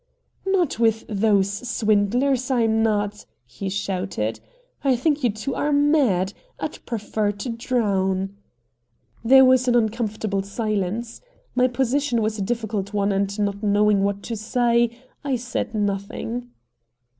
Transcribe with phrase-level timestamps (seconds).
[0.47, 4.39] "Not with those swindlers, I'm not!" he shouted.
[4.83, 6.33] "I think you two are mad!
[6.59, 8.35] I prefer to drown!"
[9.23, 11.21] There was an uncomfortable silence.
[11.53, 14.89] My position was a difficult one, and, not knowing what to say,
[15.23, 16.49] I said nothing.